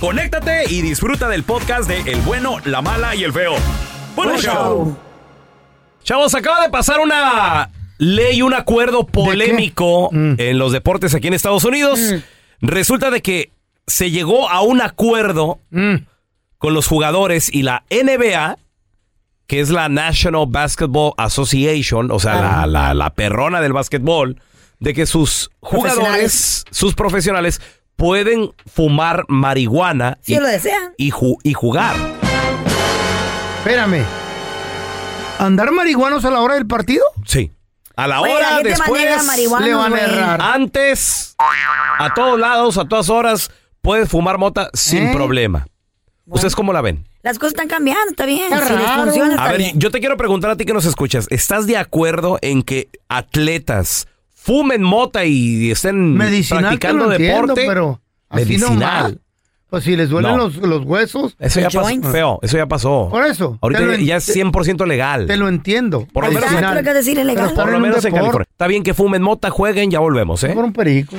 [0.00, 3.52] conéctate y disfruta del podcast de El bueno, la mala y el feo.
[4.16, 4.54] Bueno, Buen show.
[4.54, 4.96] show.
[6.04, 11.64] Chavos, acaba de pasar una ley, un acuerdo polémico en los deportes aquí en Estados
[11.64, 12.00] Unidos.
[12.60, 13.50] Resulta de que
[13.86, 18.58] se llegó a un acuerdo con los jugadores y la NBA,
[19.46, 24.40] que es la National Basketball Association, o sea, la, la- la perrona del básquetbol,
[24.80, 27.60] de que sus jugadores, sus profesionales,
[27.98, 30.92] pueden fumar marihuana Si y, lo desean.
[30.96, 31.96] y ju- y jugar.
[33.58, 34.04] Espérame.
[35.40, 37.04] ¿Andar marihuanos a la hora del partido?
[37.26, 37.50] Sí.
[37.96, 39.02] A la Oye, hora, después,
[39.60, 40.40] le van a errar.
[40.40, 41.34] antes,
[41.98, 43.50] a todos lados, a todas horas,
[43.82, 45.12] puedes fumar mota sin ¿Eh?
[45.12, 45.66] problema.
[46.26, 47.04] ¿Ustedes cómo la ven?
[47.22, 48.52] Las cosas están cambiando, está bien.
[48.52, 49.02] Está si les raro.
[49.02, 49.78] funciona, A ver, bien.
[49.80, 51.26] yo te quiero preguntar a ti que nos escuchas.
[51.30, 54.06] ¿Estás de acuerdo en que atletas
[54.48, 57.64] fumen mota y estén Medicinal practicando lo entiendo, deporte?
[57.66, 58.00] pero
[58.30, 59.20] así Medicinal.
[59.68, 60.38] Pues si les duelen No.
[60.38, 62.38] los, los huesos, Eso ya pasó, feo.
[62.40, 63.08] Eso ya pasó.
[63.10, 63.58] por eso.
[63.60, 65.26] Ahorita lo, ya es 100% legal.
[65.26, 66.06] te lo entiendo.
[66.10, 66.50] Por lo menos-
[66.94, 67.52] decir es legal.
[67.54, 68.46] Por lo menos en deporte, California.
[68.50, 70.52] Está bien que fumen mota, jueguen, ya volvemos, ¿eh?
[70.54, 71.14] Por un perico.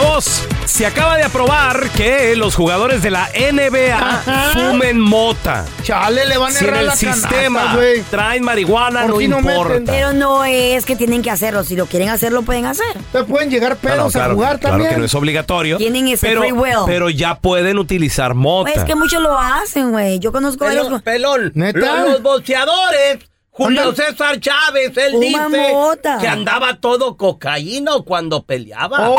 [0.00, 4.50] Chavos, se acaba de aprobar que los jugadores de la NBA Ajá.
[4.52, 5.64] fumen mota.
[5.84, 7.78] Chale, le van a Si en el la sistema
[8.10, 9.68] traen marihuana, no si no importa.
[9.70, 9.86] meten.
[9.86, 11.64] Pero no es que tienen que hacerlo.
[11.64, 12.84] Si lo quieren hacer, lo pueden hacer.
[13.10, 14.90] Te pueden llegar No, no, pedos claro, a jugar claro también.
[14.92, 15.78] que no es obligatorio.
[15.78, 16.74] Tienen ese pero, free will.
[16.84, 18.70] pero ya pueden utilizar mota.
[18.70, 20.18] Pues es que muchos lo hacen, güey.
[20.18, 21.00] Yo conozco varios.
[21.00, 21.52] pelón.
[21.54, 21.78] ¿Neta?
[22.02, 23.20] Los, los boxeadores.
[23.56, 23.94] Julio.
[23.94, 26.18] César Chávez, él Fuma dice mota.
[26.20, 29.08] que andaba todo cocaíno cuando peleaba.
[29.10, 29.16] Oh,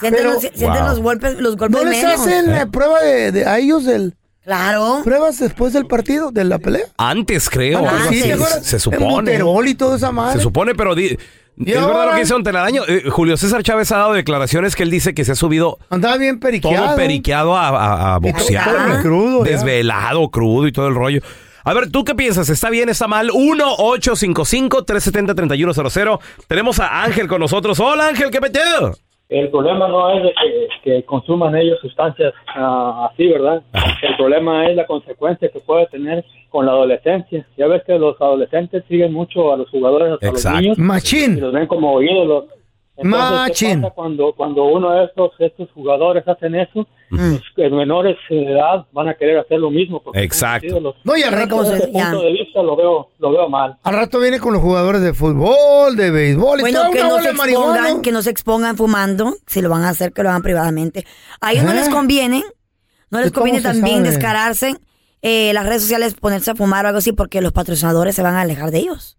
[0.00, 0.88] Sienten, Pero- los, sienten Wow.
[0.88, 2.20] los golpes, los golpes ¿No les menos.
[2.20, 5.00] hacen eh, prueba de, de- a ellos del Claro.
[5.04, 6.86] pruebas después del partido, de la pelea?
[6.96, 7.84] Antes, creo.
[7.86, 8.22] Ah, sí.
[8.22, 8.64] ¿te acuerdas?
[8.64, 9.32] se En supone.
[9.32, 10.36] Buterol y toda esa madre.
[10.38, 11.08] Se supone, pero di-
[11.66, 12.82] es verdad lo que dice Don Telaraño.
[12.86, 16.16] Eh, Julio César Chávez ha dado declaraciones que él dice que se ha subido Andaba
[16.16, 16.86] bien periqueado.
[16.86, 18.64] todo periqueado a, a- a todo- boxear.
[18.70, 19.50] todo crudo, ya.
[19.50, 21.20] Desvelado, crudo y todo el rollo.
[21.68, 22.48] A ver, ¿tú qué piensas?
[22.48, 23.28] ¿Está bien, está mal?
[23.28, 26.18] 1-855-370-3100.
[26.48, 27.78] Tenemos a Ángel con nosotros.
[27.78, 28.94] Hola, Ángel, ¿qué metido?
[29.28, 33.62] El problema no es de que, que consuman ellos sustancias ah, así, ¿verdad?
[34.00, 37.46] El problema es la consecuencia que puede tener con la adolescencia.
[37.58, 40.56] Ya ves que los adolescentes siguen mucho a los jugadores, hasta Exacto.
[40.56, 41.38] los niños, y Machín.
[41.38, 42.46] los ven como ídolos.
[42.98, 43.68] Entonces, Machín.
[43.68, 46.86] ¿qué pasa cuando, cuando uno de estos, estos jugadores hacen eso?
[47.10, 50.02] Los que menores de edad van a querer hacer lo mismo.
[50.02, 50.94] porque Exacto.
[51.04, 52.10] No, y al rato, ¿Cómo se- Desde ese ya.
[52.10, 53.76] punto de vista lo veo, lo veo mal.
[53.82, 57.18] al rato viene con los jugadores de fútbol, de béisbol y Bueno, todo que no,
[57.20, 59.34] se expongan, que no se expongan fumando.
[59.46, 61.06] Si lo van a hacer, que lo hagan privadamente.
[61.40, 62.42] A ellos no les conviene.
[63.10, 64.10] No les ¿Y conviene también sabe?
[64.10, 64.74] descararse.
[65.22, 68.34] eh, las redes sociales ponerse a fumar o algo así porque los patrocinadores se van
[68.36, 69.17] a alejar de ellos.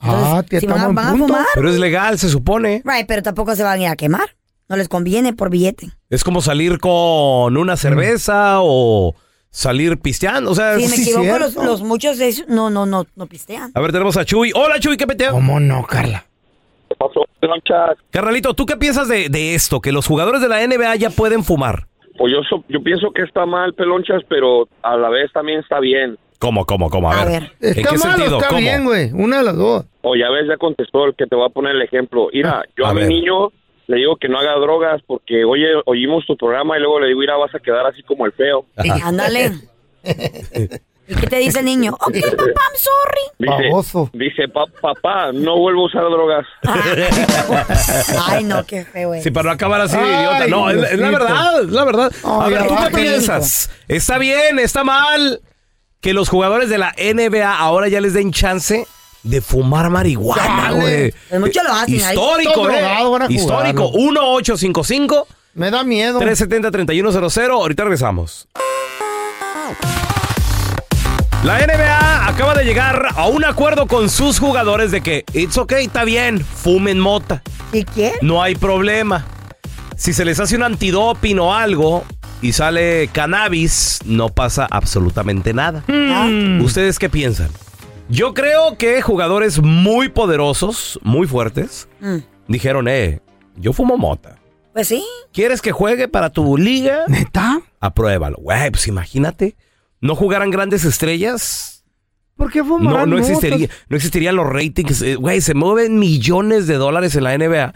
[0.00, 2.82] Ah, tía, si van, a, a fumar, Pero es legal, se supone.
[2.84, 4.30] right, pero tampoco se van a ir a quemar.
[4.68, 5.88] No les conviene por billete.
[6.10, 9.14] Es como salir con una cerveza o
[9.50, 10.50] salir pisteando.
[10.52, 13.26] O sea, Si me sí, equivoco, los, los muchos de ellos no, no, no, no
[13.26, 13.72] pistean.
[13.74, 14.52] a ver, tenemos a Chuy.
[14.54, 15.32] Hola, Chuy, ¿qué peteo?
[15.32, 16.24] ¿Cómo no, Carla?
[16.88, 17.98] ¿Qué pasó, Pelonchas?
[18.10, 19.80] Carnalito, ¿tú qué piensas de, de esto?
[19.80, 21.86] Que los jugadores de la NBA ya pueden fumar.
[22.16, 25.80] Pues yo, so- yo pienso que está mal, Pelonchas, pero a la vez también está
[25.80, 26.16] bien.
[26.40, 27.12] ¿Cómo, cómo, cómo?
[27.12, 27.42] A, A ver.
[27.42, 27.52] ver.
[27.60, 28.36] ¿En Está qué mal sentido?
[28.38, 28.60] está ¿Cómo?
[28.60, 29.12] bien, güey.
[29.12, 29.84] Una de las dos.
[30.02, 32.28] O ya ves, ya contestó el que te voy a poner el ejemplo.
[32.32, 33.08] Mira, yo a, A mi ver.
[33.10, 33.52] niño
[33.86, 37.20] le digo que no haga drogas porque, oye, oímos tu programa y luego le digo,
[37.20, 38.64] mira, vas a quedar así como el feo.
[39.04, 39.52] Ándale.
[41.08, 41.92] ¿Y qué te dice el niño?
[41.94, 43.26] Ok, papá, I'm sorry.
[43.40, 44.10] Dice, Baboso.
[44.12, 46.46] dice "Pa- papá, no vuelvo a usar drogas.
[48.28, 49.24] Ay, no, qué feo es.
[49.24, 50.46] Sí, para no acabar así de Ay, idiota.
[50.46, 52.12] No, es, es la verdad, es la verdad.
[52.24, 53.70] a ver, ¿tú qué piensas?
[53.88, 55.40] ¿Está bien, está mal
[56.00, 58.86] que los jugadores de la NBA ahora ya les den chance
[59.22, 61.12] de fumar marihuana, güey?
[61.38, 61.94] Muchos lo hacen.
[61.94, 62.82] Histórico, ¿eh?
[63.02, 63.90] jugar, Histórico.
[63.94, 63.98] ¿no?
[63.98, 66.20] 1855 Me da miedo.
[66.20, 67.50] 370-3100.
[67.50, 68.48] Ahorita regresamos.
[71.44, 75.86] La NBA acaba de llegar a un acuerdo con sus jugadores de que it's okay,
[75.86, 77.42] está bien, fumen mota.
[77.72, 78.12] ¿Y quién?
[78.20, 79.26] No hay problema.
[79.96, 82.04] Si se les hace un antidoping o algo
[82.42, 85.84] y sale cannabis, no pasa absolutamente nada.
[85.88, 86.28] Ah,
[86.62, 87.50] ¿Ustedes qué piensan?
[88.08, 92.16] Yo creo que jugadores muy poderosos, muy fuertes, mm,
[92.48, 93.20] dijeron, eh,
[93.56, 94.36] yo fumo mota.
[94.72, 95.04] Pues sí.
[95.32, 97.04] ¿Quieres que juegue para tu liga?
[97.08, 97.60] ¿Neta?
[97.80, 98.36] Apruébalo.
[98.40, 99.56] Güey, pues imagínate.
[100.00, 101.84] ¿No jugaran grandes estrellas?
[102.36, 103.30] ¿Por qué No, fumarán no motas?
[103.30, 105.02] existiría, no existirían los ratings.
[105.02, 107.74] Eh, Güey, se mueven millones de dólares en la NBA.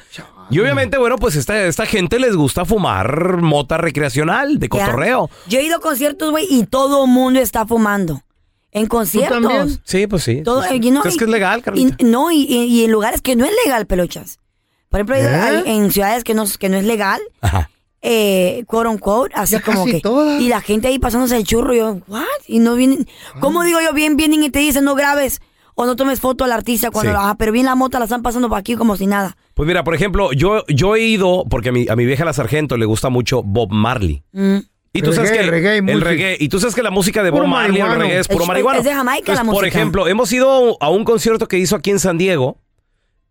[0.50, 4.68] Y obviamente, bueno, pues esta, esta gente les gusta fumar mota recreacional, de Ya.
[4.86, 5.30] cotorreo.
[5.48, 8.22] Yo he ido a conciertos, güey, y todo el mundo está fumando.
[8.72, 9.40] En conciertos.
[9.40, 9.80] también?
[9.84, 10.42] Sí, pues sí.
[10.42, 11.96] Todo, eh, es y- que es legal, Carlita.
[11.98, 14.40] y- no, y, y- y en lugares que no es legal, pelochas.
[14.88, 15.26] Por ejemplo, hay- ¿Eh?
[15.64, 17.70] hay- en ciudades que no, que no es legal, Ajá.
[18.02, 20.00] eh, quote unquote, así Ya como casi que.
[20.00, 20.40] todas.
[20.40, 22.24] Y la gente ahí pasándose el churro, y yo, ¿what?
[22.48, 23.08] Y no vienen.
[23.40, 23.92] ¿Cómo digo yo?
[23.92, 25.40] Bien, vienen y te dicen, no grabes
[25.74, 27.12] o no tomes foto al artista cuando.
[27.12, 27.18] Sí.
[27.20, 29.36] Ah, pero bien la mota la están pasando por aquí como si nada.
[29.54, 32.32] Pues mira, por ejemplo, yo, yo he ido, porque a mi, a mi vieja la
[32.32, 34.22] sargento le gusta mucho Bob Marley.
[34.32, 34.58] Mm.
[34.96, 37.30] Y tú sabes Reggae, que reggae, el reggae, y tú sabes que la música de
[37.30, 38.02] Bob Puro Marley, el marihuano.
[38.04, 38.78] reggae es puro Es- marihuano.
[38.78, 39.66] es de Jamaica la Por música.
[39.66, 42.58] ejemplo, hemos ido a un concierto que hizo aquí en San Diego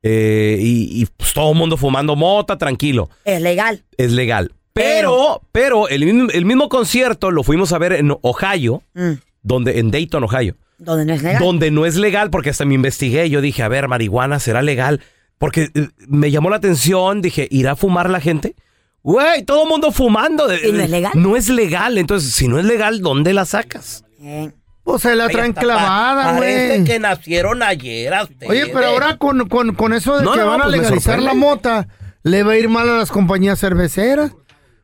[0.01, 3.83] eh, y, y, pues, todo el mundo fumando mota, tranquilo, Es legal.
[3.97, 4.51] es legal.
[4.73, 9.11] Pero, pero el, mismo- el mismo concierto lo fuimos a ver en Ohio, Mm.
[9.43, 11.41] donde en Dayton, Ohio, Donde no es legal.
[11.43, 15.01] donde no es legal porque hasta me investigué, yo dije, a ver, marihuana será legal,
[15.37, 18.55] porque eh, me llamó la atención, dije, ¿irá a fumar la gente?
[19.01, 20.45] Güey, todo el mundo fumando.
[20.53, 21.11] ¿Y no es legal?
[21.15, 24.05] No es legal, entonces si no es legal, ¿dónde la sacas?
[24.21, 24.51] Eh,
[24.83, 26.83] Pues se la traen clavada, güey.
[26.99, 28.13] nacieron ayer.
[28.47, 31.21] Oye, pero ahora con, con, con eso de No, que no, van a pues legalizar
[31.21, 31.87] la mota,
[32.23, 34.31] le va a ir mal a las compañías cerveceras.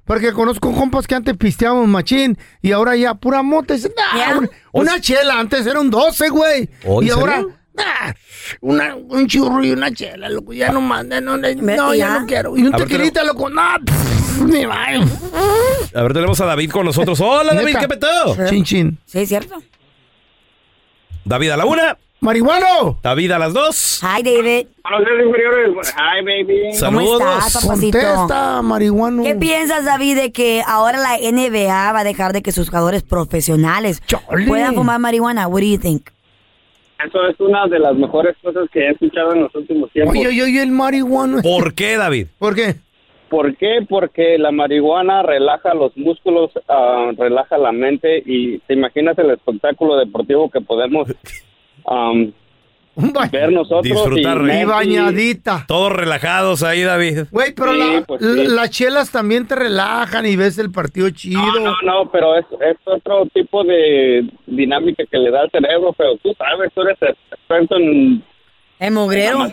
[0.10, 3.76] Porque conozco compas que antes pisteábamos machín y ahora ya pura mota.
[3.76, 4.38] Dicen, "Nah, Ya.
[4.40, 6.68] una, una chela, antes era un 12, güey.
[6.84, 7.56] ¿Oh, y ahora, serio?
[7.76, 8.14] "Nah,
[8.62, 10.52] una, un churro y una chela, loco.
[10.52, 12.58] Ya no manda, no, no, no, ya no quiero.
[12.58, 13.52] Y un tequilita, loco,
[13.86, 14.64] pff, ni.
[14.64, 17.22] A ver, tenemos a David con nosotros.
[17.22, 17.78] Hola, David.
[17.80, 18.36] ¿qué peteo?
[18.50, 18.98] Chin, chin.
[19.06, 19.62] sí, es cierto.
[21.24, 22.98] David a la una, ¡Marihuano!
[23.02, 24.02] David a las dos.
[24.04, 24.68] Hi, David.
[24.84, 25.96] Buenos días, inferiores.
[25.96, 26.62] Hi, baby.
[26.64, 27.22] ¿Cómo Saludos.
[27.22, 27.98] estás, papacito?
[27.98, 29.24] Contesta, marihuano.
[29.24, 33.04] ¿Qué piensas, David, de que ahora la NBA va a dejar de que sus jugadores
[33.04, 34.48] profesionales Chole.
[34.48, 35.48] puedan fumar marihuana?
[35.48, 36.10] What do you think?
[37.06, 40.14] Eso es una de las mejores cosas que he escuchado en los últimos tiempos.
[40.14, 41.42] Oye, oye, oye, el marihuano.
[41.42, 42.28] ¿Por qué, David?
[42.38, 42.76] ¿Por qué?
[43.30, 43.86] ¿Por qué?
[43.88, 49.96] Porque la marihuana relaja los músculos, ah, relaja la mente y te imaginas el espectáculo
[49.96, 51.08] deportivo que podemos
[53.14, 53.84] ba- ver nosotros.
[53.84, 55.66] Disfrutar, y bañadita.
[55.68, 57.26] Todos relajados ahí, David.
[57.32, 58.48] Güey, pero Sí, la- pues sí.
[58.48, 61.40] las chelas también te relajan y ves el partido chido.
[61.42, 65.94] No, no, no, pero es, es otro tipo de dinámica que le da al cerebro,
[65.98, 66.98] pero tú sabes, tú eres
[67.32, 68.24] experto en
[68.80, 69.46] El la mugrero.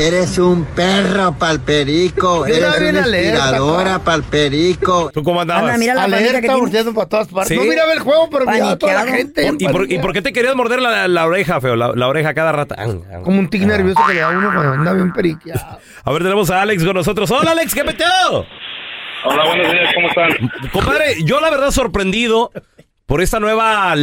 [0.00, 5.10] Eres un perro palperico, eres bien una alerta, inspiradora palperico.
[5.12, 5.64] ¿Tú cómo andabas?
[5.64, 6.92] Anda, mira la panita que Alerta, tiene.
[6.92, 7.48] para todas partes.
[7.48, 7.56] ¿Sí?
[7.56, 9.50] No miraba el juego, pero miraba a toda la gente.
[9.58, 11.74] ¿Y por, y por qué te querías morder la, la oreja, feo?
[11.74, 12.76] La, la oreja cada rato.
[13.24, 15.80] Como un tic nervioso que le da a uno cuando anda bien periqueado.
[16.04, 17.28] A ver, tenemos a Alex con nosotros.
[17.32, 18.46] Hola, Alex, ¿qué peteo?
[19.24, 20.30] Hola, buenos días, ¿cómo están?
[20.72, 22.52] Compadre, yo la verdad sorprendido
[23.08, 23.94] por esta nueva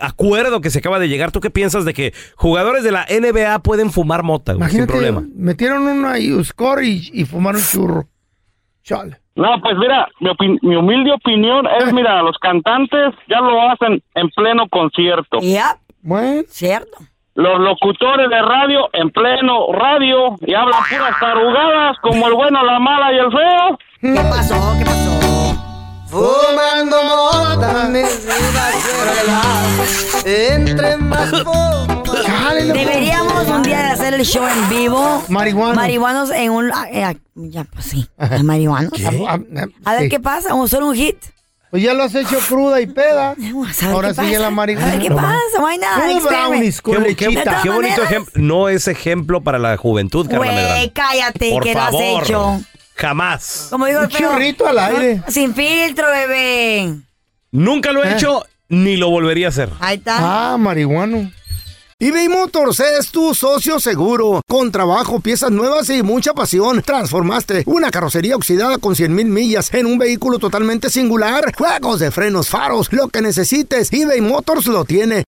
[0.00, 1.30] acuerdo que se acaba de llegar.
[1.30, 4.92] ¿Tú qué piensas de que jugadores de la NBA pueden fumar mota, güey, sin Imagínate,
[4.92, 5.22] problema?
[5.34, 8.04] metieron una y score y, y fumaron churro.
[8.82, 9.18] Chale.
[9.36, 14.02] No, pues mira, mi, opin- mi humilde opinión es, mira, los cantantes ya lo hacen
[14.16, 15.38] en pleno concierto.
[15.40, 16.98] Ya, Bueno, cierto.
[17.34, 22.80] los locutores de radio en pleno radio y hablan puras tarugadas como el bueno, la
[22.80, 23.78] mala y el feo.
[24.00, 24.54] ¿Qué pasó?
[24.78, 25.51] ¿Qué pasó?
[26.12, 30.54] Fumando mota, mi vida será.
[30.54, 31.86] Entre más fumo.
[32.74, 35.22] Deberíamos un día hacer el show en vivo.
[35.28, 35.74] Marihuano.
[35.74, 36.68] Marihuanos en un...
[36.92, 38.06] eh, ah, ya, pues sí.
[38.44, 38.92] Marihuanos.
[39.26, 40.08] Ah, ah, A ver sí.
[40.10, 40.54] qué pasa.
[40.54, 41.16] O solo un hit.
[41.70, 43.34] Pues ya lo has hecho cruda y peda.
[43.38, 44.42] Vamos a ver Ahora qué sigue pasa.
[44.42, 44.88] la marihuana.
[44.88, 45.32] A ver qué pasa.
[45.60, 45.88] Why not?
[45.96, 46.28] Experiment.
[46.28, 47.28] brownies con Qué.
[47.28, 48.32] De qué bonito ejemplo.
[48.36, 52.22] No es ejemplo para la juventud, Carla Güey, cállate, Por que lo has favor.
[52.22, 52.60] hecho.
[53.02, 53.66] Jamás.
[53.68, 55.22] Como digo el Un feo, churrito al aire.
[55.26, 56.94] Sin filtro, bebé.
[57.50, 58.12] Nunca lo he Eh.
[58.14, 59.70] hecho ni lo volvería a hacer.
[59.80, 60.52] Ahí está.
[60.52, 61.30] Ah, marihuano.
[61.98, 64.40] eBay Motors es tu socio seguro.
[64.48, 66.82] Con trabajo, piezas nuevas y mucha pasión.
[66.82, 71.52] Transformaste una carrocería oxidada con 100 mil millas en un vehículo totalmente singular.
[71.56, 75.22] Juegos de frenos, faros, lo que necesites, eBay Motors lo tiene.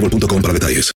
[0.00, 0.92] boostmobile.com para detalles.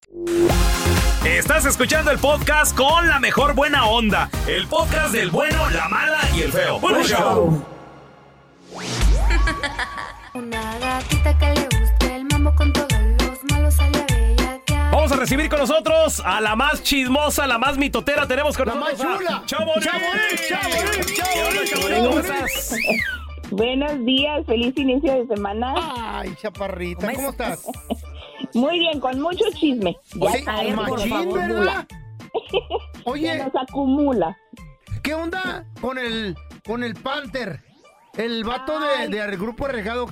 [1.25, 4.29] Estás escuchando el podcast con la mejor buena onda.
[4.47, 6.79] El podcast del bueno, la mala y el feo.
[6.79, 7.63] Bueno, show.
[10.33, 12.87] Una gatita que le guste el mambo con todos
[13.19, 14.91] los malos a bellaquear.
[14.91, 18.27] Vamos a recibir con nosotros a la más chismosa, la más mitotera.
[18.27, 19.43] Tenemos con La nosotros más a chula.
[19.45, 19.85] Chamonix.
[19.85, 21.71] Chamonix, Chamonix, ¿Qué onda, Chamonix.
[21.71, 22.07] Chamonix?
[22.07, 22.75] ¿Cómo estás?
[23.51, 25.73] Buenos días, feliz inicio de semana.
[26.19, 27.61] Ay, chaparrita, ¿cómo estás?
[28.53, 29.95] Muy bien, con mucho chisme.
[30.15, 31.87] Ya Sí, sabes, por machín, favor, ¿verdad?
[33.03, 34.37] Se Oye, nos acumula.
[35.03, 37.59] ¿qué onda con el con el Panther?
[38.17, 40.07] El vato de, de- del grupo arriesgado.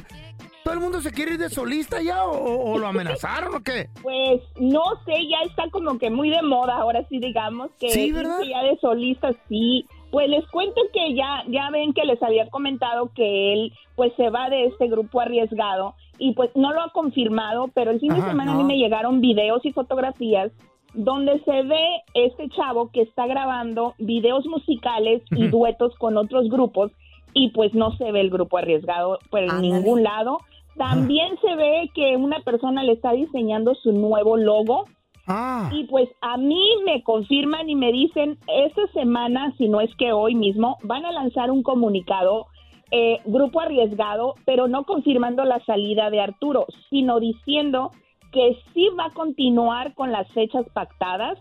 [0.64, 3.90] ¿Todo el mundo se quiere ir de solista ya o, o lo amenazaron o qué?
[4.02, 8.12] Pues no sé, ya está como que muy de moda, ahora sí digamos que Sí,
[8.14, 8.40] ¿verdad?
[8.50, 9.86] ya de solista sí.
[10.12, 14.30] Pues les cuento que ya ya ven que les había comentado que él pues se
[14.30, 18.22] va de este grupo arriesgado y pues no lo ha confirmado, pero el fin de
[18.22, 18.62] semana a no.
[18.62, 20.52] mí me llegaron videos y fotografías
[20.94, 26.92] donde se ve este chavo que está grabando videos musicales y duetos con otros grupos
[27.34, 29.62] y pues no se ve el grupo arriesgado por Ándale.
[29.70, 30.38] ningún lado.
[30.78, 34.86] También se ve que una persona le está diseñando su nuevo logo
[35.26, 39.94] Ah, y pues a mí me confirman y me dicen esta semana, si no es
[39.96, 42.48] que hoy mismo, van a lanzar un comunicado,
[42.96, 47.90] eh, grupo arriesgado, pero no confirmando la salida de Arturo, sino diciendo
[48.32, 51.40] que sí va a continuar con las fechas pactadas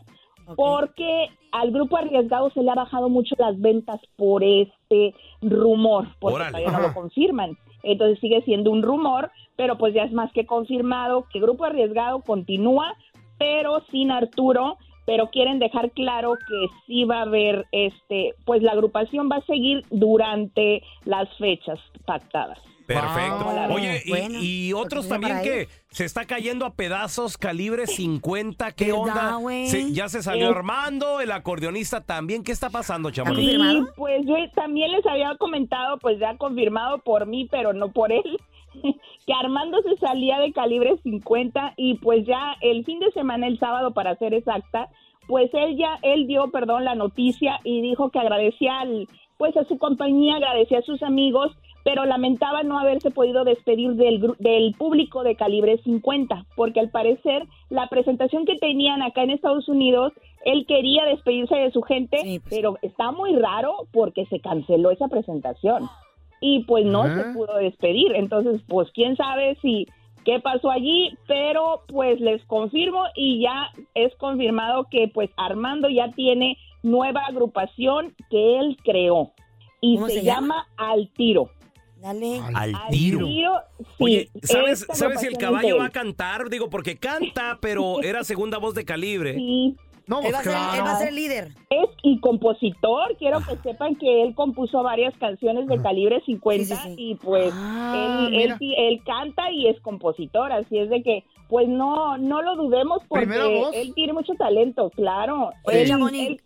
[0.56, 6.36] porque al grupo arriesgado se le ha bajado mucho las ventas por este rumor, porque
[6.36, 6.52] Órale.
[6.52, 7.58] todavía no lo confirman.
[7.82, 12.20] Entonces sigue siendo un rumor, pero pues ya es más que confirmado que Grupo Arriesgado
[12.20, 12.96] continúa,
[13.38, 18.72] pero sin Arturo, pero quieren dejar claro que sí va a haber, este, pues la
[18.72, 22.58] agrupación va a seguir durante las fechas pactadas.
[22.86, 23.44] Perfecto.
[23.44, 23.74] Wow.
[23.76, 28.72] Oye, y- Bueno, y, otros pues, también que se está cayendo a pedazos calibre 50.
[28.72, 29.66] ¿Qué ¿Verdad, onda?
[29.66, 30.50] Se- ya se salió.
[30.50, 32.42] Armando, el acordeonista también.
[32.42, 33.88] ¿Qué está pasando, confirmado?
[33.96, 38.38] pues yo también les había comentado, pues ya confirmado por mí, pero no por él,
[39.26, 43.58] que Armando se salía de calibre 50 y pues ya el fin de semana, el
[43.58, 44.88] sábado para ser exacta,
[45.26, 49.64] pues él ya, él dio, perdón, la noticia y dijo que agradecía al, pues a
[49.64, 51.52] su compañía, agradecía a sus amigos,
[51.84, 57.46] pero lamentaba no haberse podido despedir del, del público de calibre 50, porque al parecer
[57.70, 60.12] la presentación que tenían acá en Estados Unidos,
[60.44, 62.54] él quería despedirse de su gente, Sí, pues.
[62.54, 65.88] pero está muy raro porque se canceló esa presentación
[66.42, 68.12] y pues no se pudo despedir.
[68.14, 69.86] Entonces, pues quién sabe si
[70.24, 76.10] qué pasó allí, pero pues les confirmo y ya es confirmado que pues Armando ya
[76.10, 79.32] tiene nueva agrupación que él creó
[79.80, 80.66] y ¿Cómo se, se llama?
[80.76, 81.50] llama Al Tiro.
[82.00, 82.40] Dale.
[82.40, 83.26] Al Al tiro.
[83.26, 83.44] sí,
[84.00, 86.50] Oye, ¿sabes, ¿sabes si el caballo va a cantar?
[86.50, 89.34] Digo, porque canta, pero era segunda voz de calibre.
[89.38, 89.76] Sí.
[90.06, 90.74] No, Él pues va, a ser, claro.
[90.74, 91.48] él va a ser el líder.
[91.70, 96.74] Es y compositor, quiero que sepan que él compuso varias canciones de calibre 50 Sí,
[96.74, 96.94] sí, sí.
[96.98, 101.68] y pues Ah, él, él, él canta y es compositor, así es de que pues
[101.68, 105.50] no no lo dudemos porque él tiene mucho talento, claro.
[105.64, 106.40] Oye, Él-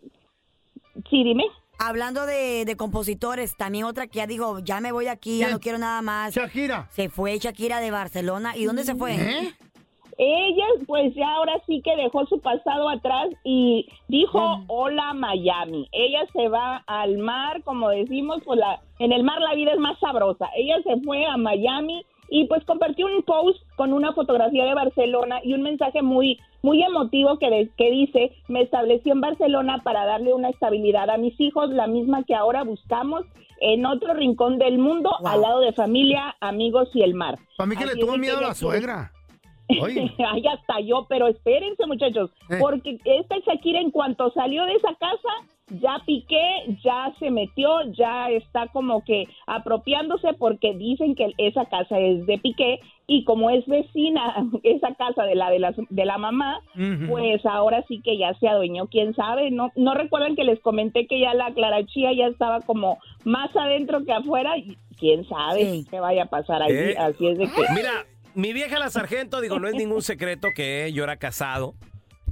[1.10, 1.44] sí, dime.
[1.78, 5.60] Hablando de, de compositores, también otra que ya dijo, ya me voy aquí, ya no
[5.60, 6.34] quiero nada más.
[6.34, 6.88] Shakira.
[6.90, 8.56] Se fue Shakira de Barcelona.
[8.56, 9.14] ¿Y dónde se fue?
[9.14, 9.52] ¿Eh?
[10.18, 15.88] Ella, pues ya ahora sí que dejó su pasado atrás y dijo hola Miami.
[15.92, 19.78] Ella se va al mar, como decimos, pues la, en el mar la vida es
[19.78, 20.48] más sabrosa.
[20.56, 25.40] Ella se fue a Miami y pues compartió un post con una fotografía de Barcelona
[25.44, 30.04] y un mensaje muy muy emotivo que, de- que dice, me establecí en Barcelona para
[30.04, 33.24] darle una estabilidad a mis hijos, la misma que ahora buscamos
[33.60, 35.28] en otro rincón del mundo, Wow.
[35.28, 37.38] al lado de familia, amigos y el mar.
[37.56, 39.12] Para mí que Así le tuvo miedo a la suegra.
[39.68, 40.10] Ay,
[40.52, 42.56] hasta yo, pero espérense muchachos, Eh.
[42.60, 45.28] porque esta Shakira en cuanto salió de esa casa,
[45.80, 51.98] ya Piqué, ya se metió, ya está como que apropiándose porque dicen que esa casa
[51.98, 54.22] es de Piqué y como es vecina
[54.62, 56.60] esa casa de la de la, de la mamá,
[57.08, 61.08] pues ahora sí que ya se adueñó, quién sabe, no no recuerdan que les comenté
[61.08, 65.86] que ya la Clarachía ya estaba como más adentro que afuera, y quién sabe Sí.
[65.90, 66.96] qué vaya a pasar allí, Eh.
[66.98, 68.04] así es de que Mira,
[68.36, 71.74] mi vieja la sargento, digo, no es ningún secreto que yo era casado.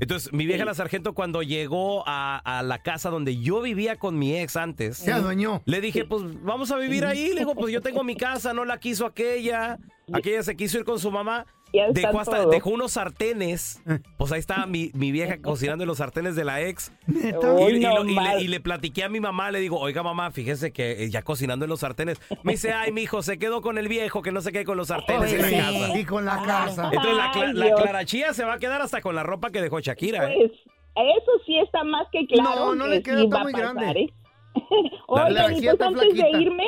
[0.00, 4.18] Entonces, mi vieja la sargento cuando llegó a, a la casa donde yo vivía con
[4.18, 5.62] mi ex antes, Se adueñó.
[5.66, 7.28] le dije, pues vamos a vivir ahí.
[7.32, 9.78] Le digo, pues yo tengo mi casa, no la quiso aquella.
[10.12, 11.46] Aquella se quiso ir con su mamá.
[11.74, 12.50] Ya Dejó, hasta, todo.
[12.50, 13.82] dejó unos sartenes.
[14.16, 16.92] Pues ahí estaba mi, mi vieja cocinando en los sartenes de la ex.
[17.08, 18.36] Y, Uy, y no lo- y más.
[18.36, 21.22] le, y le platiqué a mi mamá, le digo, oiga mamá, fíjese que eh, ya
[21.22, 22.20] cocinando en los sartenes.
[22.42, 24.76] Me dice, ay, mi hijo, se quedó con el viejo que no se quede con
[24.76, 25.54] los sartenes en la sí.
[25.56, 25.98] casa.
[25.98, 26.90] Y con la casa.
[26.92, 29.80] Entonces la, Ay, la clarachía se va a quedar hasta con la ropa que dejó
[29.80, 30.30] Shakira.
[30.32, 30.36] ¿eh?
[30.38, 30.52] Pues
[30.94, 32.50] eso sí está más que claro.
[32.66, 34.00] No, no que le queda, sí muy pasar, grande.
[34.00, 34.14] ¿eh?
[34.54, 36.24] Y pues antes flaquita.
[36.26, 36.64] de irme,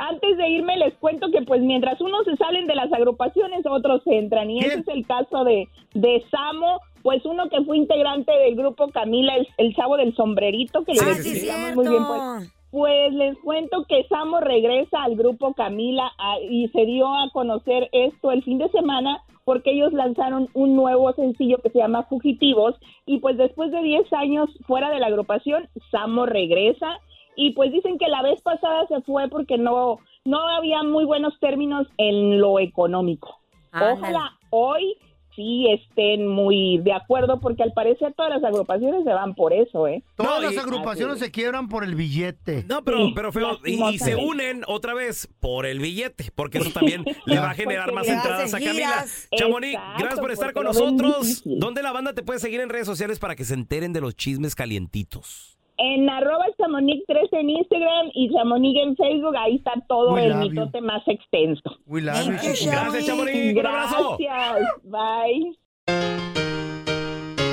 [0.00, 4.02] antes de irme les cuento que pues mientras unos se salen de las agrupaciones, otros
[4.06, 4.50] entran.
[4.50, 8.88] Y ese es el caso de, de Samo, pues uno que fue integrante del grupo
[8.88, 11.80] Camila, el, el chavo del sombrerito, que le Ah, sí, identificamos cierto.
[11.82, 12.52] muy bien pues.
[12.70, 17.88] Pues les cuento que Samo regresa al grupo Camila ah, y se dio a conocer
[17.92, 22.76] esto el fin de semana porque ellos lanzaron un nuevo sencillo que se llama Fugitivos
[23.06, 27.00] y pues después de 10 años fuera de la agrupación, Samo regresa
[27.36, 31.38] y pues dicen que la vez pasada se fue porque no, no había muy buenos
[31.40, 33.40] términos en lo económico.
[33.72, 33.92] Ándale.
[33.98, 34.96] Ojalá hoy
[35.36, 39.86] sí estén muy de acuerdo porque al parecer todas las agrupaciones se van por eso,
[39.86, 40.02] ¿eh?
[40.16, 42.64] Todas No, las y- agrupaciones se quiebran por el billete.
[42.68, 46.58] No, pero, Sí, pero feo, y, y se unen otra vez por el billete, porque
[46.58, 49.04] eso también le va a generar más entradas a Camila.
[49.36, 51.42] Chamonix, gracias por estar con nosotros.
[51.44, 54.16] ¿Dónde la banda te puede seguir en redes sociales para que se enteren de los
[54.16, 55.56] chismes calientitos?
[55.82, 60.32] En arroba Chamonix 3 en Instagram y Chamonix en Facebook, ahí está todo We el
[60.32, 60.38] you.
[60.38, 61.78] mitote más extenso.
[61.86, 62.70] We love Thank you.
[62.70, 63.52] Gracias, Chamonix.
[63.58, 64.16] Un abrazo.
[64.18, 65.56] Gracias, bye.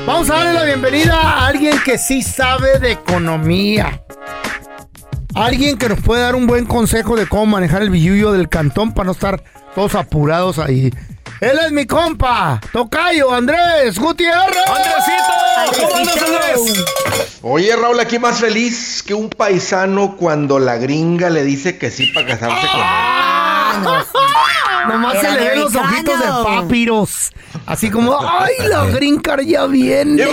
[0.05, 4.03] Vamos a darle la bienvenida a alguien que sí sabe de economía.
[5.35, 8.93] Alguien que nos puede dar un buen consejo de cómo manejar el billullo del cantón
[8.93, 9.41] para no estar
[9.75, 10.89] todos apurados ahí.
[11.39, 14.65] Él es mi compa, Tocayo Andrés Gutiérrez.
[14.67, 15.81] ¡Andresito!
[15.87, 17.26] ¿Cómo andas, Andrés?
[17.43, 22.07] Oye, Raúl, aquí más feliz que un paisano cuando la gringa le dice que sí
[22.13, 22.85] para casarse con él.
[22.85, 24.05] Ah,
[24.87, 27.31] Nomás se le ven los ojitos de papiros.
[27.65, 30.23] Así como, ¡ay, la green card ya viene!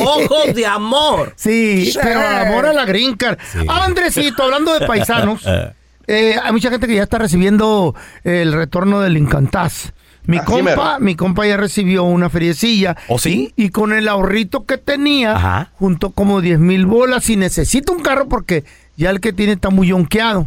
[0.00, 1.32] Ojos de amor.
[1.36, 3.38] Sí, pero amor a la green card.
[3.68, 5.42] Andresito, hablando de paisanos,
[6.06, 9.92] eh, hay mucha gente que ya está recibiendo el retorno del Incantaz.
[10.24, 11.00] Mi Así compa, mero.
[11.00, 12.96] mi compa ya recibió una feriecilla.
[13.08, 13.52] ¿Oh, sí?
[13.56, 15.70] Y, y con el ahorrito que tenía, Ajá.
[15.74, 18.64] juntó como 10 mil bolas y necesita un carro porque
[18.96, 20.46] ya el que tiene está muy yonqueado.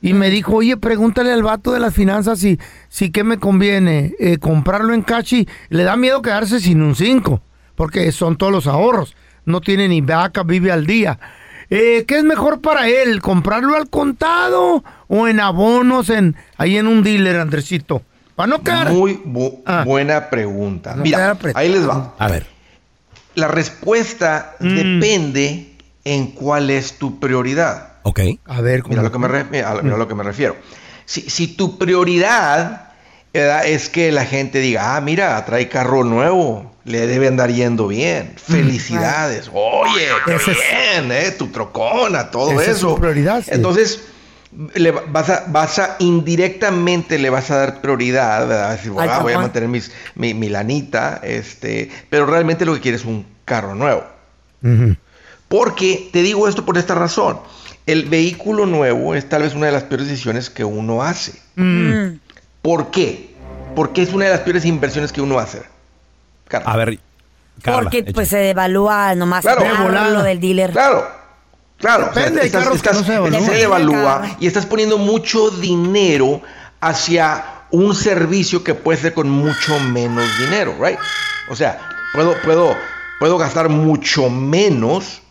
[0.00, 4.12] Y me dijo, oye, pregúntale al vato de las finanzas si, si qué me conviene,
[4.20, 7.42] eh, comprarlo en cash y le da miedo quedarse sin un 5,
[7.74, 11.18] porque son todos los ahorros, no tiene ni vaca, vive al día.
[11.68, 16.86] Eh, ¿Qué es mejor para él, comprarlo al contado o en abonos en ahí en
[16.86, 18.02] un dealer, Andresito?
[18.38, 18.90] Para no quedar...
[18.92, 19.82] Muy bu- Ah.
[19.84, 20.94] buena pregunta.
[20.94, 22.14] No Mira, ahí les va.
[22.20, 22.46] A ver.
[23.34, 24.76] La respuesta Mm.
[24.76, 25.72] depende
[26.04, 27.94] en cuál es tu prioridad.
[28.04, 28.20] Ok.
[28.46, 28.90] A ver, ¿cómo?
[28.92, 30.54] Mira lo que me, mira, mira lo que me refiero.
[31.04, 32.92] Si, si tu prioridad
[33.34, 33.66] ¿verdad?
[33.66, 38.34] es que la gente diga, ah, mira, trae carro nuevo, le debe andar yendo bien.
[38.36, 39.50] Felicidades.
[39.52, 41.32] Oye, qué bien, ¿eh?
[41.32, 42.90] Tu trocona, todo Esa es eso.
[42.90, 43.50] su prioridad, sí.
[43.52, 44.00] Entonces,
[44.74, 48.70] le va- vas a, vas a indirectamente le vas a dar prioridad, ¿verdad?
[48.72, 53.02] Decir, "Ah, voy a mantener mis, mi, mi lanita, este, pero realmente lo que quieres
[53.02, 54.04] es un carro nuevo.
[55.48, 57.40] Porque te digo esto por esta razón.
[57.86, 61.32] El vehículo nuevo es tal vez una de las peores decisiones que uno hace.
[61.56, 62.18] Mm.
[62.60, 63.34] ¿Por qué?
[63.74, 65.62] Porque es una de las peores inversiones que uno hace.
[66.64, 66.98] A ver,
[67.62, 69.64] Carla, Porque pues se devalúa nomás Claro.
[70.10, 70.70] lo del dealer.
[70.72, 71.08] Claro,
[71.78, 72.08] claro.
[72.10, 74.36] o sea, estás, que no se carro.
[74.40, 76.42] y estás poniendo mucho dinero
[76.80, 80.98] hacia un servicio que puede ser con mucho menos dinero, right?
[81.50, 81.80] O sea,
[82.12, 82.76] puedo, puedo,
[83.18, 85.22] puedo gastar mucho menos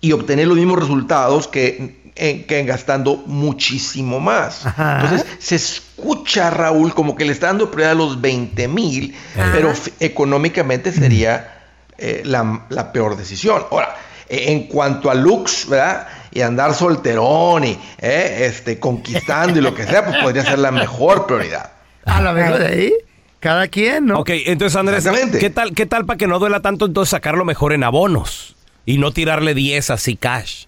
[0.00, 4.66] y obtener los mismos resultados que, en, que gastando muchísimo más.
[4.66, 5.00] Ajá.
[5.02, 9.14] Entonces, se escucha, Raúl, como que le está dando prioridad a los 20 mil,
[9.52, 11.60] pero económicamente sería
[11.98, 13.62] eh, la, la peor decisión.
[13.70, 16.06] Ahora, eh, en cuanto a looks, ¿verdad?
[16.30, 20.70] Y andar solterón y eh, este, conquistando y lo que sea, pues podría ser la
[20.70, 21.72] mejor prioridad.
[22.04, 22.92] A la mejor de ahí,
[23.40, 24.20] cada quien, ¿no?
[24.20, 25.08] Ok, entonces Andrés.
[25.38, 28.54] ¿qué tal, qué tal para que no duela tanto entonces sacarlo mejor en abonos
[28.86, 30.66] y no tirarle 10 así cash?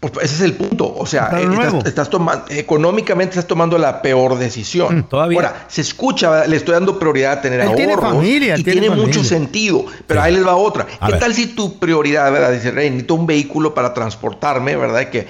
[0.00, 0.94] Pues ese es el punto.
[0.96, 4.98] O sea, eh, estás, estás tomando, económicamente estás tomando la peor decisión.
[4.98, 5.36] Mm, todavía.
[5.38, 8.12] Ahora, se escucha, le estoy dando prioridad a tener Él tiene ahorros.
[8.12, 9.28] familia, él y tiene tiene, mucho familia.
[9.28, 9.84] sentido.
[10.06, 10.86] Pero ahí les va otra.
[11.00, 11.20] A ¿Qué ver.
[11.20, 12.52] tal si tu prioridad, verdad?
[12.52, 15.00] Dice, Rey, necesito un vehículo para transportarme, ¿verdad?
[15.00, 15.26] Y que,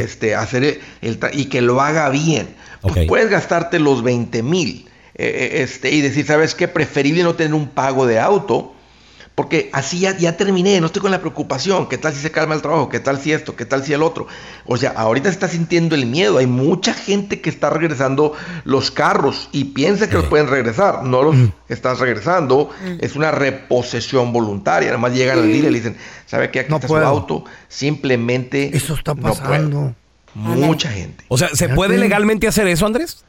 [0.00, 2.56] este, hacer el, y que lo haga bien.
[2.80, 4.88] Pues puedes gastarte los 20 mil.
[5.14, 6.66] eh, este, y decir, ¿sabes qué?
[6.68, 8.74] Preferible no tener un pago de auto.
[9.38, 11.88] Porque así ya, ya terminé, no estoy con la preocupación.
[11.88, 12.88] ¿Qué tal si se calma el trabajo?
[12.88, 13.54] ¿Qué tal si esto?
[13.54, 14.26] ¿Qué tal si el otro?
[14.66, 16.38] O sea, ahorita se está sintiendo el miedo.
[16.38, 18.32] Hay mucha gente que está regresando
[18.64, 21.04] los carros y piensa que los pueden regresar.
[21.04, 21.36] No los
[21.68, 22.70] estás regresando.
[23.00, 24.88] Es una reposesión voluntaria.
[24.88, 25.96] Nada más llegan al dealer y le dicen,
[26.26, 26.58] ¿sabe qué?
[26.58, 27.04] Aquí No está puedo.
[27.04, 27.44] su auto.
[27.68, 28.76] Simplemente.
[28.76, 29.34] Eso está no puedo".
[29.36, 29.94] pasando.
[30.34, 31.24] Mucha gente.
[31.28, 33.24] O sea, ¿se puede legalmente hacer eso, Andrés?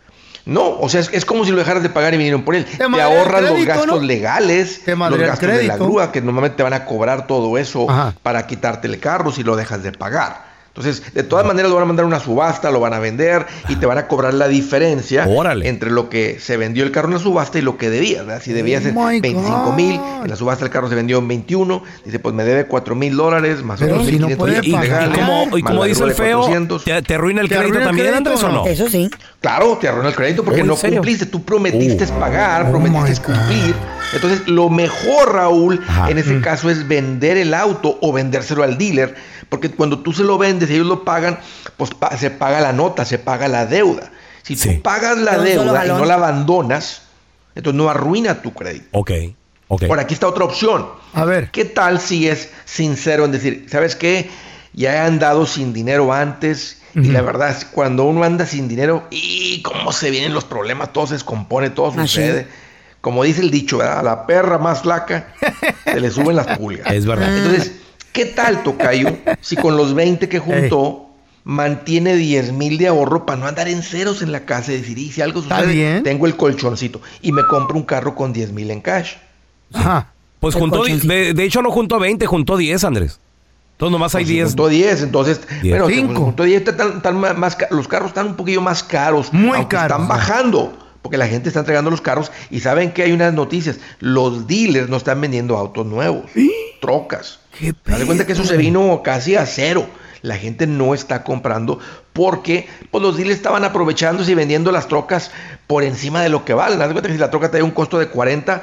[0.45, 2.65] No, o sea, es, es como si lo dejaras de pagar y vinieron por él.
[2.65, 3.99] Te, el ahorran los gastos ¿no?
[4.01, 7.89] legales, Te los gastos de la grúa, que normalmente te van a cobrar todo eso
[7.89, 8.15] Ajá.
[8.23, 10.48] para quitarte el carro si lo dejas de pagar.
[10.69, 13.45] Entonces, de todas maneras lo van a mandar a una subasta, lo van a vender
[13.67, 15.67] y te van a cobrar la diferencia Órale.
[15.67, 18.23] entre lo que se vendió el carro en la subasta y lo que debía.
[18.23, 18.41] ¿verdad?
[18.41, 21.27] Si debía Oh ser my 25 mil, en la subasta el carro se vendió en
[21.27, 24.59] 21, dice, pues me debe 4 mil dólares, más Pero otros si no 1.500 puede
[24.63, 26.83] Y, y legales, como, y como dice el feo, 400.
[26.85, 28.53] ¿te, te arruina el ¿Te crédito arruina el también, crédito Andrés, o no?
[28.63, 28.65] no?
[28.67, 29.09] Eso sí.
[29.41, 30.97] Claro, te arruina el crédito porque Oh, ¿en no serio?
[30.99, 31.25] cumpliste.
[31.25, 32.19] Tú prometiste Uh.
[32.19, 33.75] pagar, Oh prometiste cumplir.
[34.13, 36.09] Entonces, lo mejor, Raúl, Ajá.
[36.09, 39.15] en ese caso es vender el auto o vendérselo al dealer.
[39.49, 41.39] Porque cuando tú se lo vendes y ellos lo pagan,
[41.77, 44.11] pues pa- se paga la nota, se paga la deuda.
[44.43, 44.75] Si Sí.
[44.75, 47.03] tú pagas la deuda y no la abandonas,
[47.55, 48.87] entonces no arruina tu crédito.
[48.91, 49.11] Ok,
[49.67, 49.83] ok.
[49.89, 50.87] Ahora, aquí está otra opción.
[51.13, 51.51] A ver.
[51.51, 54.29] ¿Qué tal si es sincero en decir, ¿sabes qué?
[54.73, 58.67] Ya he andado sin dinero antes y la verdad es que cuando uno anda sin
[58.67, 62.21] dinero y cómo se vienen los problemas, todo se descompone, todo sí.
[63.01, 63.99] Como dice el dicho, ¿verdad?
[63.99, 65.33] A la perra más flaca
[65.85, 66.91] se le suben las pulgas.
[66.93, 67.35] Es verdad.
[67.37, 67.73] Entonces,
[68.11, 71.05] ¿qué tal, Tocayo, si con los 20 que juntó
[71.45, 74.97] mantiene 10 mil de ahorro para no andar en ceros en la casa y decir,
[74.97, 76.03] y si algo sucede, bien.
[76.03, 79.13] tengo el colchoncito y me compro un carro con 10 mil en cash?
[79.73, 80.11] Ajá.
[80.41, 83.19] Pues El juntó, de, de hecho no juntó 20, juntó 10, Andrés.
[83.73, 84.47] Entonces nomás hay Pues si 10.
[84.49, 85.85] juntó 10, entonces, bueno,
[86.19, 90.07] juntó 10, están- están más los carros están un poquillo más caros, Muy caros, están
[90.09, 94.47] bajando, porque la gente está entregando los carros y saben que hay unas noticias, los
[94.47, 96.25] dealers no están vendiendo autos nuevos,
[96.81, 97.39] trocas.
[97.57, 99.87] ¿Qué Haz de cuenta que eso se vino casi a cero.
[100.21, 101.79] La gente no está comprando
[102.11, 105.31] porque pues, los dealers estaban aprovechándose y vendiendo las trocas
[105.65, 106.81] por encima de lo que valen.
[106.81, 108.61] Haz de cuenta que si la troca tenía un costo de 40,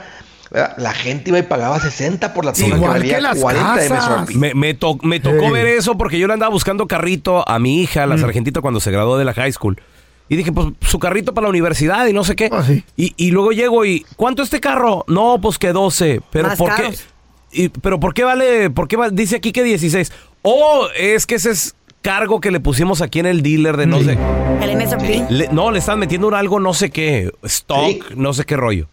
[0.50, 0.74] ¿verdad?
[0.76, 3.74] la gente iba y pagaba 60 por la troca que Igual valía que las 40
[3.74, 4.10] casas.
[4.28, 4.34] MSRP.
[4.36, 5.50] Me, me to- me tocó Hey.
[5.52, 8.10] ver eso porque yo le andaba buscando carrito a mi hija, Mm.
[8.10, 9.80] la sargentita, cuando se graduó de la high school.
[10.28, 12.48] Y dije, pues su carrito para la universidad y no sé qué.
[12.52, 12.82] Ah, sí.
[12.96, 15.04] y, y luego llego y, ¿cuánto este carro?
[15.08, 16.20] No, pues que 12.
[16.30, 16.94] Pero Más ¿por qué?
[17.52, 18.70] Y- pero ¿por qué vale?
[18.70, 20.12] ¿Por qué va- dice aquí que 16?
[20.42, 24.00] Oh, es que ese es cargo que le pusimos aquí en el dealer de no
[24.02, 24.18] sé.
[24.62, 25.30] El MSRP.
[25.30, 28.00] Le- no, le están metiendo un algo no sé qué, stock, Sí.
[28.16, 28.88] no sé qué rollo.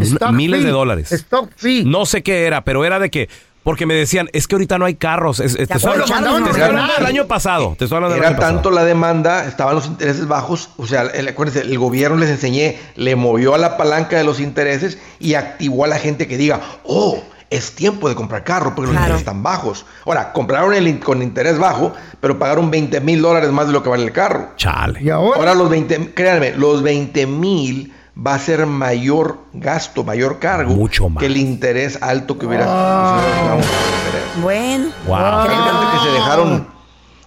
[0.00, 0.66] Stock miles fee.
[0.66, 1.12] de dólares.
[1.12, 1.84] Stock fee.
[1.84, 3.28] No sé qué era, pero era de que
[3.62, 5.38] porque me decían, es que ahorita no hay carros.
[5.40, 7.74] Es- es- te estoy hablando- del año pasado.
[7.78, 8.54] Te estoy hablando del Era año pasado.
[8.54, 12.78] tanto la demanda, estaban los intereses bajos, o sea, el, acuérdense, el gobierno les enseñé,
[12.96, 16.60] le movió a la palanca de los intereses y activó a la gente que diga,
[16.84, 19.84] oh, es tiempo de comprar carro porque los intereses están bajos.
[20.06, 23.90] Ahora, compraron el con interés bajo, pero pagaron 20 mil dólares más de lo que
[23.90, 24.48] vale el carro.
[24.56, 25.02] Chale.
[25.02, 25.38] ¿Y ahora?
[25.38, 31.08] Ahora los 20, créanme, los 20 mil va a ser mayor gasto, mayor cargo Mucho
[31.08, 31.20] más.
[31.20, 34.42] que el interés alto que hubiera interés.
[34.42, 34.86] Bueno.
[35.06, 35.46] Wow.
[35.92, 36.66] Que se dejaron,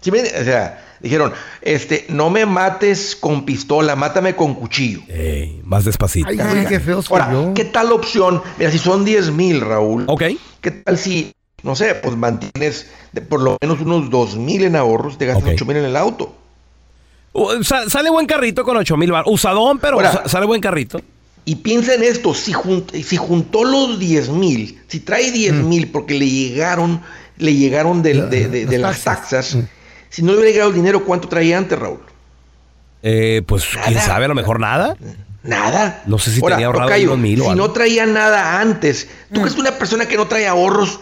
[0.01, 5.01] ¿sí me- o sea, dijeron, este, no me mates con pistola, mátame con cuchillo.
[5.07, 6.29] Ey, más despacito.
[6.29, 7.53] Ay, qué feo soy Ahora, yo.
[7.53, 8.41] ¿qué tal opción?
[8.57, 10.23] Mira, si son 10 mil, Raúl, Ok.
[10.61, 14.75] ¿qué tal si, no sé, pues mantienes de por lo menos unos 2 mil en
[14.75, 15.51] ahorros, te gastas Ok.
[15.55, 16.33] 8 mil en el auto?
[17.63, 19.23] Sa- sale buen carrito con 8 mil bar.
[19.27, 20.11] Usadón, pero Ahora.
[20.11, 21.01] sa- sale buen carrito.
[21.45, 25.67] Y piensa en esto, si, jun- si juntó los 10 mil, si trae 10 Mm.
[25.69, 27.01] mil porque le llegaron,
[27.37, 29.57] le llegaron del- de, de- de las taxas,
[30.09, 31.99] si no le hubiera llegado el dinero, ¿cuánto traía antes, Raúl?
[33.03, 34.95] Eh, pues quién sabe, a lo mejor nada.
[35.43, 36.01] Nada.
[36.07, 37.67] No sé si Ahora, tenía ahorrado tocayo, mil o Si algo.
[37.67, 40.99] no traía nada antes, ¿tú crees que una persona que no trae ahorros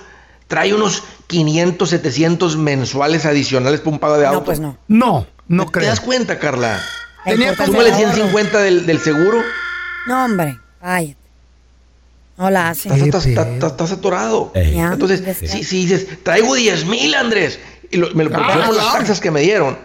[0.48, 4.39] trae unos 500, 700 mensuales adicionales por un pago de auto?
[4.39, 4.78] No, pues no.
[4.89, 5.90] No, no ¿Te creo.
[5.90, 6.82] das cuenta, Carla?
[7.26, 8.12] Tenía Súmale el ahorro.
[8.12, 9.42] 150 del, del seguro.
[10.08, 11.18] No, hombre, cállate.
[12.38, 12.90] No la hace.
[12.90, 13.54] Estás, estás- pedo.
[13.54, 14.52] estás- estás atorado.
[14.56, 17.60] Ya, Entonces, si, si dices, traigo 10 mil, Andrés,
[17.92, 19.78] y lo- me lo Ah, por las taxas que me dieron,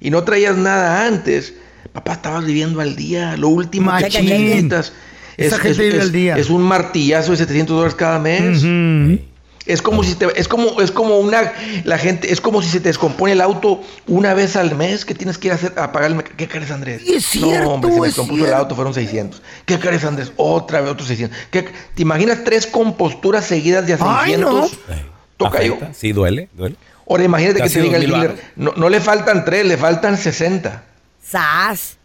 [0.00, 1.54] y no traías nada antes,
[1.92, 4.92] papá, estabas viviendo al día, lo último que necesitas.
[5.36, 6.36] Esa gente vive al día.
[6.36, 8.58] es un martillazo de 700 dólares cada mes.
[8.58, 9.20] Ujú.
[9.68, 11.52] Es como si te, es como, es como una,
[11.84, 15.14] la gente, es como si se te descompone el auto una vez al mes que
[15.14, 17.02] tienes que ir a, hacer, a pagar el ¿Qué crees, Andrés?
[17.04, 19.42] Y es cierto, no, hombre, se me es compuso el auto, fueron 600.
[19.66, 20.32] ¿Qué crees, Andrés?
[20.36, 21.38] Otra vez otros 600.
[21.50, 24.72] ¿Qué- ¿Te imaginas tres composturas seguidas de a Ay, 600?
[24.88, 25.06] Ey.
[25.36, 25.74] Tocayo.
[25.74, 25.94] Afecta.
[25.94, 26.76] Sí, duele, duele.
[27.08, 29.76] Ahora imagínate Casi que te diga el 2,000 dealer, no, no le faltan tres, le
[29.76, 30.82] faltan 60.
[31.22, 31.98] ¡Sas!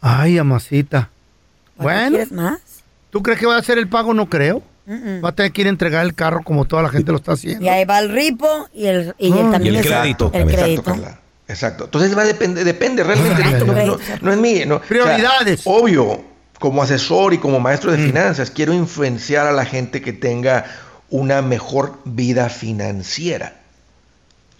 [0.00, 1.08] Ay, amasita.
[1.76, 2.58] ¿Para qué Bueno.
[3.10, 4.12] ¿tú crees que va a hacer el pago?
[4.12, 4.62] No creo.
[4.88, 7.32] Va a tener que ir a entregar el carro como toda la gente lo está
[7.32, 7.64] haciendo.
[7.64, 10.80] Y ahí va el ripo y el, y el también Y el crédito El crédito.
[10.80, 11.18] Exacto, Carla.
[11.48, 11.84] Exacto.
[11.84, 13.40] Entonces va a depender, depende realmente.
[13.42, 14.18] Exacto, no, no- crédito.
[14.24, 14.62] no es mí.
[14.66, 14.76] No.
[14.76, 15.62] O sea, Prioridades.
[15.64, 16.24] obvio,
[16.58, 20.64] como asesor y como maestro de finanzas, quiero influenciar a la gente que tenga
[21.10, 23.54] una mejor vida financiera.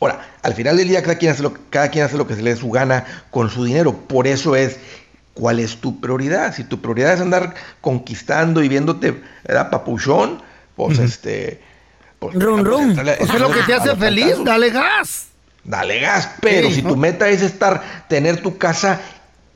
[0.00, 2.42] Ahora, al final del día cada quien hace lo, cada quien hace lo que se
[2.42, 3.92] le dé su gana con su dinero.
[3.96, 4.78] Por eso es
[5.34, 6.54] cuál es tu prioridad.
[6.54, 9.70] Si tu prioridad es andar conquistando y viéndote, ¿verdad?
[9.70, 10.42] Papuchón,
[10.76, 11.60] pues este.
[12.18, 12.90] Pues, Rum, pues, rum.
[12.90, 15.26] Eso es lo que te hace feliz, dale gas.
[15.64, 16.90] Dale gas, pero Sí, si ¿no?
[16.90, 19.00] tu meta es estar, tener tu casa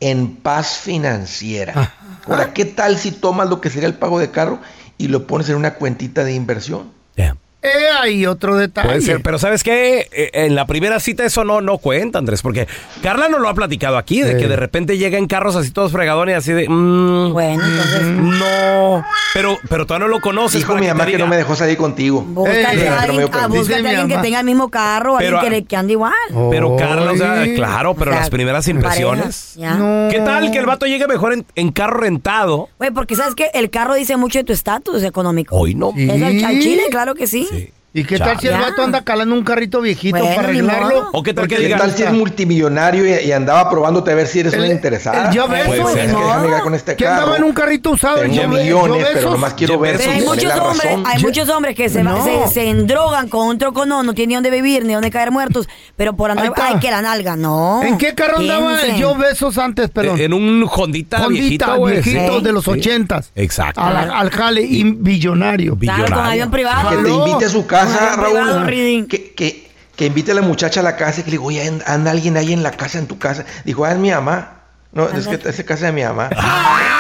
[0.01, 1.93] en paz financiera.
[2.27, 4.61] Ahora, ¿qué tal si tomas lo que sería el pago de carro
[4.99, 6.93] y lo pones en una cuentita de inversión?
[7.15, 7.37] Yeah.
[7.63, 7.69] Eh,
[8.01, 8.87] hay otro detalle.
[8.89, 10.09] Puede ser, pero ¿sabes qué?
[10.13, 12.69] Eh, En la primera cita eso no, no cuenta, Andrés, porque
[13.03, 15.91] Carla no lo ha platicado aquí, de que de repente llega en carros así todos
[15.91, 16.69] fregadones y así de...
[16.69, 20.61] mm, Bueno, entonces No, pero, pero todavía no lo conoces.
[20.61, 22.23] Dijo para mi que mamá que no me dejó salir contigo.
[22.23, 25.53] búscate Eh, a alguien, ah, búscate a alguien que tenga el mismo carro, Pero, alguien
[25.53, 26.13] que, le, que ande igual.
[26.51, 29.55] Pero Carla, o sea, claro, pero O sea, las primeras impresiones...
[29.57, 29.75] ya.
[29.75, 30.09] No.
[30.11, 32.69] ¿Qué tal que el vato llegue mejor en, en carro rentado?
[32.79, 35.57] Güey, porque sabes que el carro dice mucho de tu estatus económico.
[35.57, 35.93] Hoy no.
[35.97, 36.05] Sí.
[36.09, 37.46] Eso al, al chile, claro que sí.
[37.51, 37.73] Sí.
[37.99, 41.09] ¿Y qué tal si el vato anda calando un carrito viejito Bueno, para arreglarlo?
[41.13, 44.13] O qué tal que Porque ¿Qué diga- tal si es multimillonario y, y andaba probándote
[44.13, 45.29] a ver si eres El- una interesada?
[45.31, 45.65] el yo beso.
[45.67, 46.07] Puede ser.
[46.07, 48.23] Tienes que llegar con este andaba en un carrito usado.
[48.23, 51.05] el Tengo millones, yo pero nomás quiero ver si hay tiene muchos la hombres, razón.
[51.07, 52.23] hay muchos hombres que se, No.
[52.25, 55.67] se, se endrogan con un troconón, no tienen ni dónde vivir, ni dónde caer muertos,
[55.97, 57.83] pero por andar, ay, que la nalga, no.
[57.83, 60.21] ¿En qué carro andaba yo besos antes, perdón?
[60.21, 61.95] En un Hondita, Hondita, viejito, güey.
[62.03, 62.45] viejito Sí.
[62.45, 62.71] de los Sí.
[62.73, 63.31] ochentas.
[63.35, 63.81] Exacto.
[63.81, 65.77] Al jale y billonario.
[65.79, 66.31] Claro, con Billonario.
[66.33, 66.91] avión privado.
[66.91, 67.86] Que te invite a su casa,
[68.17, 69.07] Raúl.
[69.09, 71.63] Que, que, que invite a la muchacha a la casa y que le digo, oye,
[71.87, 73.45] anda- alguien ahí en la casa, en tu casa.
[73.65, 74.53] Dijo, ah, es mi mamá.
[74.93, 76.31] No, es que es casa de mi mamá.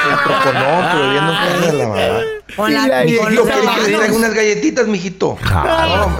[0.07, 2.21] El troconón, pero viviendo en casa de la mamá.
[2.55, 4.17] Con la, Mira, con Mijito, los ¿quiere que le traiga hermanos.
[4.19, 5.39] unas galletitas, mijito?
[5.43, 5.49] No,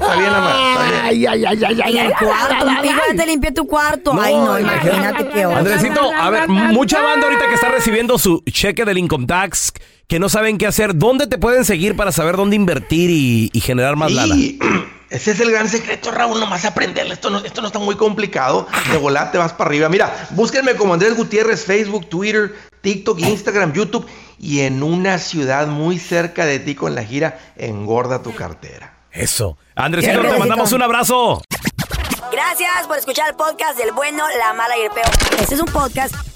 [0.01, 0.51] está bien, mamá.
[0.73, 1.01] Está bien.
[1.05, 4.13] Ay, ay, ay, ay, ay, En el cuarto, hijo, ya te limpié tu cuarto.
[4.21, 5.59] ay, no, imagínate qué hora.
[5.59, 9.73] Andresito, a ver, mucha banda ahorita que está recibiendo su cheque del income tax,
[10.09, 13.61] que no saben qué hacer, ¿dónde te pueden seguir para saber dónde invertir y, y
[13.61, 14.35] generar más lana?
[14.35, 14.59] Sí,
[15.11, 17.13] ese es el gran secreto, Raúl, nomás aprenderlo.
[17.13, 18.69] Esto no, esto no está muy complicado.
[18.91, 19.89] De volar te vas para arriba.
[19.89, 24.07] Mira, búsquenme como Andrés Gutiérrez, Facebook, Twitter, TikTok, Instagram, YouTube
[24.39, 28.95] y en una ciudad muy cerca de ti con la gira Engorda tu cartera.
[29.11, 29.57] Eso.
[29.75, 31.43] Andresito, te mandamos un abrazo.
[32.31, 35.09] Gracias por escuchar el podcast del bueno, la mala y el peor.
[35.41, 36.15] Este es un podcast